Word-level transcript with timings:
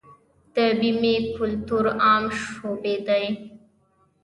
د 0.53 0.55
بیمې 0.79 1.15
کلتور 1.35 1.85
عام 2.05 2.25
شوی 2.41 2.95
دی؟ 3.07 3.25